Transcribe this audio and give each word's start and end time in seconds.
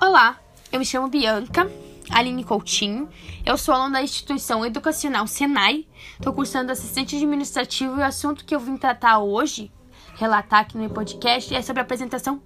Olá, 0.00 0.38
eu 0.70 0.78
me 0.78 0.84
chamo 0.84 1.08
Bianca 1.08 1.68
Aline 2.08 2.44
Coutinho. 2.44 3.08
Eu 3.44 3.58
sou 3.58 3.74
aluna 3.74 3.94
da 3.94 4.02
instituição 4.02 4.64
educacional 4.64 5.26
Senai. 5.26 5.88
Estou 6.12 6.32
cursando 6.32 6.70
assistente 6.70 7.16
administrativo 7.16 7.96
e 7.96 7.98
o 7.98 8.04
assunto 8.04 8.44
que 8.44 8.54
eu 8.54 8.60
vim 8.60 8.76
tratar 8.76 9.18
hoje, 9.18 9.72
relatar 10.14 10.60
aqui 10.60 10.78
no 10.78 10.88
podcast, 10.88 11.52
é 11.52 11.60
sobre 11.62 11.82
apresentação 11.82 12.40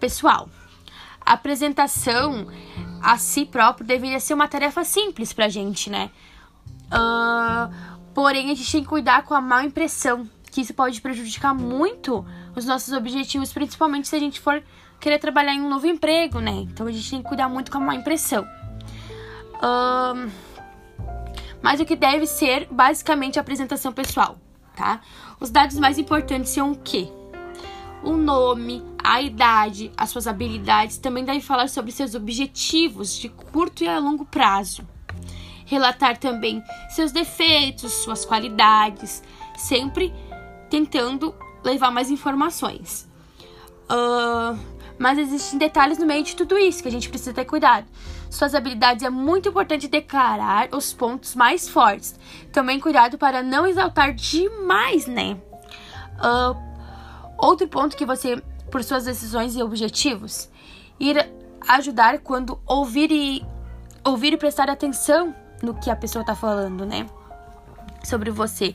pessoal. 0.00 0.48
A 1.20 1.34
apresentação 1.34 2.46
a 3.02 3.18
si 3.18 3.44
próprio 3.44 3.86
deveria 3.86 4.18
ser 4.18 4.32
uma 4.32 4.48
tarefa 4.48 4.82
simples 4.82 5.34
pra 5.34 5.50
gente, 5.50 5.90
né? 5.90 6.10
Uh, 6.86 7.70
porém, 8.14 8.50
a 8.50 8.54
gente 8.54 8.72
tem 8.72 8.82
que 8.82 8.88
cuidar 8.88 9.24
com 9.24 9.34
a 9.34 9.42
má 9.42 9.62
impressão, 9.62 10.26
que 10.56 10.62
isso 10.62 10.72
pode 10.72 11.02
prejudicar 11.02 11.54
muito 11.54 12.24
os 12.56 12.64
nossos 12.64 12.94
objetivos, 12.94 13.52
principalmente 13.52 14.08
se 14.08 14.16
a 14.16 14.18
gente 14.18 14.40
for 14.40 14.62
querer 14.98 15.18
trabalhar 15.18 15.52
em 15.52 15.60
um 15.60 15.68
novo 15.68 15.86
emprego, 15.86 16.40
né? 16.40 16.50
Então 16.52 16.86
a 16.86 16.90
gente 16.90 17.10
tem 17.10 17.20
que 17.20 17.28
cuidar 17.28 17.46
muito 17.46 17.70
com 17.70 17.76
a 17.76 17.80
má 17.82 17.94
impressão. 17.94 18.42
Um, 19.62 20.30
mas 21.60 21.78
o 21.78 21.84
que 21.84 21.94
deve 21.94 22.26
ser 22.26 22.68
basicamente 22.70 23.38
a 23.38 23.42
apresentação 23.42 23.92
pessoal, 23.92 24.38
tá? 24.74 25.02
Os 25.38 25.50
dados 25.50 25.78
mais 25.78 25.98
importantes 25.98 26.52
são 26.52 26.72
o 26.72 26.78
quê? 26.78 27.06
O 28.02 28.16
nome, 28.16 28.82
a 29.04 29.20
idade, 29.20 29.92
as 29.94 30.08
suas 30.08 30.26
habilidades, 30.26 30.96
também 30.96 31.22
deve 31.22 31.42
falar 31.42 31.68
sobre 31.68 31.92
seus 31.92 32.14
objetivos 32.14 33.18
de 33.18 33.28
curto 33.28 33.84
e 33.84 33.88
a 33.88 33.98
longo 33.98 34.24
prazo. 34.24 34.88
Relatar 35.66 36.16
também 36.16 36.62
seus 36.88 37.12
defeitos, 37.12 37.92
suas 37.92 38.24
qualidades, 38.24 39.22
sempre 39.58 40.14
tentando 40.70 41.34
levar 41.64 41.90
mais 41.90 42.10
informações. 42.10 43.08
Uh, 43.90 44.58
mas 44.98 45.18
existem 45.18 45.58
detalhes 45.58 45.98
no 45.98 46.06
meio 46.06 46.24
de 46.24 46.34
tudo 46.34 46.56
isso 46.58 46.82
que 46.82 46.88
a 46.88 46.92
gente 46.92 47.08
precisa 47.08 47.32
ter 47.32 47.44
cuidado. 47.44 47.86
Suas 48.30 48.54
habilidades 48.54 49.04
é 49.04 49.10
muito 49.10 49.48
importante 49.48 49.88
declarar 49.88 50.68
os 50.72 50.92
pontos 50.92 51.34
mais 51.34 51.68
fortes. 51.68 52.18
Também 52.52 52.80
cuidado 52.80 53.18
para 53.18 53.42
não 53.42 53.66
exaltar 53.66 54.14
demais, 54.14 55.06
né? 55.06 55.36
Uh, 56.18 56.56
outro 57.38 57.68
ponto 57.68 57.96
que 57.96 58.06
você, 58.06 58.42
por 58.70 58.82
suas 58.82 59.04
decisões 59.04 59.54
e 59.54 59.62
objetivos, 59.62 60.50
ir 60.98 61.30
ajudar 61.68 62.18
quando 62.20 62.58
ouvir 62.66 63.10
e 63.10 63.46
ouvir 64.04 64.32
e 64.32 64.36
prestar 64.36 64.70
atenção 64.70 65.34
no 65.62 65.74
que 65.74 65.90
a 65.90 65.96
pessoa 65.96 66.22
está 66.22 66.34
falando, 66.34 66.86
né? 66.86 67.06
Sobre 68.04 68.30
você. 68.30 68.74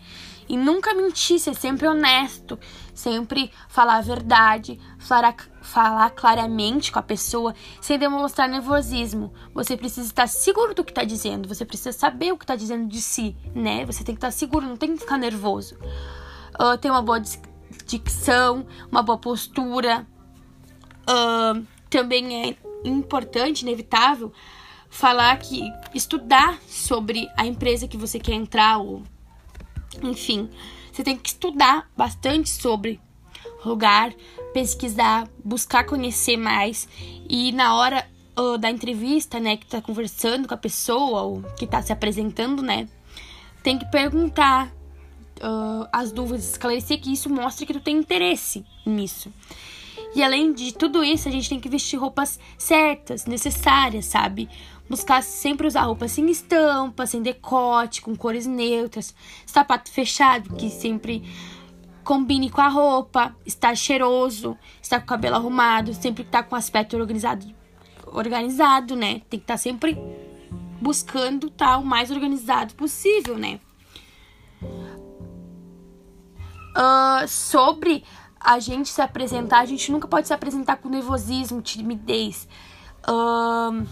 E 0.52 0.58
nunca 0.58 0.94
mentir, 0.94 1.40
ser 1.40 1.56
sempre 1.56 1.88
honesto, 1.88 2.60
sempre 2.94 3.50
falar 3.70 4.00
a 4.00 4.02
verdade, 4.02 4.78
falar, 5.00 5.34
falar 5.62 6.10
claramente 6.10 6.92
com 6.92 7.00
a 7.00 7.02
pessoa, 7.02 7.56
sem 7.80 7.98
demonstrar 7.98 8.50
nervosismo. 8.50 9.32
Você 9.54 9.78
precisa 9.78 10.08
estar 10.08 10.28
seguro 10.28 10.76
do 10.76 10.84
que 10.84 10.92
está 10.92 11.06
dizendo, 11.06 11.48
você 11.48 11.64
precisa 11.64 11.94
saber 11.94 12.34
o 12.34 12.38
que 12.38 12.44
está 12.44 12.58
dizendo 12.58 12.86
de 12.86 13.02
si, 13.02 13.34
né? 13.56 13.86
Você 13.86 14.04
tem 14.04 14.14
que 14.14 14.18
estar 14.18 14.30
seguro, 14.30 14.68
não 14.68 14.76
tem 14.76 14.94
que 14.94 15.00
ficar 15.00 15.18
nervoso. 15.18 15.78
Uh, 16.60 16.78
ter 16.78 16.92
uma 16.92 17.02
boa 17.02 17.22
dicção, 17.86 18.68
uma 18.92 19.02
boa 19.02 19.18
postura. 19.18 20.06
Uh, 21.04 21.66
também 21.90 22.50
é 22.50 22.58
importante, 22.84 23.62
inevitável, 23.62 24.34
falar 24.90 25.38
que 25.38 25.64
estudar 25.96 26.60
sobre 26.68 27.30
a 27.38 27.46
empresa 27.46 27.88
que 27.88 27.96
você 27.96 28.20
quer 28.20 28.34
entrar 28.34 28.80
ou 28.80 29.02
enfim, 30.02 30.50
você 30.92 31.04
tem 31.04 31.18
que 31.18 31.30
estudar 31.30 31.90
bastante 31.96 32.50
sobre 32.50 33.00
lugar, 33.66 34.14
pesquisar, 34.54 35.28
buscar 35.44 35.86
conhecer 35.86 36.38
mais 36.38 36.88
e 37.30 37.52
na 37.52 37.76
hora 37.76 38.06
uh, 38.38 38.58
da 38.58 38.70
entrevista, 38.70 39.40
né, 39.40 39.58
que 39.58 39.66
tá 39.66 39.82
conversando 39.82 40.48
com 40.48 40.54
a 40.54 40.58
pessoa 40.58 41.22
ou 41.22 41.44
que 41.58 41.68
tá 41.68 41.82
se 41.82 41.94
apresentando, 41.94 42.62
né, 42.62 42.88
tem 43.64 43.78
que 43.78 43.86
perguntar 43.86 44.68
uh, 44.68 45.88
as 45.92 46.12
dúvidas, 46.12 46.52
esclarecer 46.52 47.00
que 47.00 47.14
isso 47.14 47.30
mostra 47.30 47.66
que 47.66 47.74
tu 47.74 47.80
tem 47.82 47.98
interesse 47.98 48.66
nisso. 48.86 49.32
E 50.14 50.22
além 50.22 50.52
de 50.52 50.74
tudo 50.74 51.04
isso, 51.04 51.30
a 51.30 51.32
gente 51.32 51.48
tem 51.48 51.60
que 51.60 51.70
vestir 51.70 51.98
roupas 51.98 52.38
certas, 52.58 53.26
necessárias, 53.26 54.06
sabe? 54.06 54.50
Buscar 54.92 55.24
sempre 55.24 55.66
usar 55.66 55.84
roupas 55.84 56.12
sem 56.12 56.30
estampa, 56.30 57.06
sem 57.06 57.22
decote, 57.22 58.02
com 58.02 58.14
cores 58.14 58.46
neutras, 58.46 59.16
sapato 59.46 59.90
fechado, 59.90 60.54
que 60.56 60.70
sempre 60.70 61.24
combine 62.04 62.50
com 62.50 62.60
a 62.60 62.68
roupa, 62.68 63.34
estar 63.46 63.74
cheiroso, 63.74 64.58
estar 64.82 65.00
com 65.00 65.06
o 65.06 65.08
cabelo 65.08 65.38
arrumado, 65.38 65.94
sempre 65.94 66.24
estar 66.24 66.44
com 66.44 66.56
o 66.56 66.58
aspecto 66.58 66.98
organizado, 66.98 67.46
organizado, 68.06 68.94
né? 68.98 69.22
Tem 69.30 69.40
que 69.40 69.46
estar 69.46 69.56
sempre 69.56 69.98
buscando 70.82 71.48
estar 71.48 71.78
o 71.78 71.86
mais 71.86 72.12
organizado 72.12 72.74
possível, 72.74 73.38
né? 73.38 73.62
Uh, 76.76 77.26
sobre 77.30 78.04
a 78.38 78.60
gente 78.60 78.90
se 78.90 79.02
apresentar, 79.02 79.60
a 79.60 79.66
gente 79.66 79.90
nunca 79.90 80.06
pode 80.06 80.28
se 80.28 80.34
apresentar 80.34 80.76
com 80.76 80.90
nervosismo, 80.90 81.62
timidez. 81.62 82.46
Uh, 83.08 83.88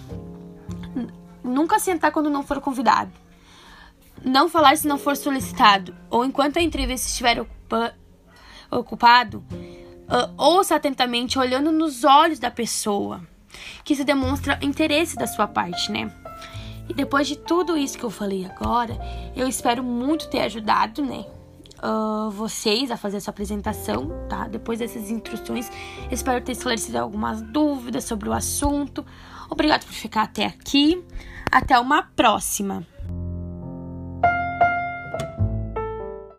nunca 1.44 1.80
sentar 1.80 2.12
quando 2.12 2.30
não 2.30 2.44
for 2.44 2.60
convidado. 2.62 3.12
Não 4.24 4.50
falar 4.50 4.78
se 4.78 4.88
não 4.88 4.98
for 4.98 5.16
solicitado. 5.16 5.96
Ou 6.10 6.26
enquanto 6.26 6.58
a 6.58 6.62
entrevista 6.62 7.08
estiver 7.08 7.40
ocupa 7.40 7.94
ocupado, 8.72 9.44
uh, 9.50 10.32
ouça 10.38 10.76
atentamente, 10.76 11.40
olhando 11.40 11.72
nos 11.72 12.04
olhos 12.04 12.38
da 12.38 12.52
pessoa. 12.52 13.22
Que 13.84 13.94
isso 13.94 14.04
demonstra 14.04 14.60
interesse 14.62 15.16
da 15.16 15.26
sua 15.26 15.48
parte, 15.48 15.92
né? 15.92 16.12
E 16.88 16.94
depois 16.94 17.28
de 17.28 17.36
tudo 17.36 17.78
isso 17.78 17.98
que 17.98 18.04
eu 18.04 18.10
falei 18.10 18.46
agora, 18.46 18.98
eu 19.36 19.48
espero 19.48 19.84
muito 19.84 20.30
ter 20.30 20.42
ajudado, 20.42 21.04
né? 21.04 21.26
Uh, 21.82 22.30
vocês 22.32 22.92
a 22.92 22.98
fazer 22.98 23.18
essa 23.18 23.32
apresentação, 23.32 24.10
tá? 24.28 24.48
Depois 24.48 24.80
dessas 24.80 25.10
instruções, 25.10 25.72
espero 26.12 26.44
ter 26.44 26.52
esclarecido 26.52 26.98
algumas 26.98 27.42
dúvidas 27.42 28.04
sobre 28.04 28.28
o 28.28 28.34
assunto. 28.34 29.06
Obrigado 29.50 29.86
por 29.86 29.94
ficar 29.94 30.24
até 30.24 30.46
aqui. 30.46 31.02
Até 31.52 31.80
uma 31.80 32.04
próxima! 32.04 32.86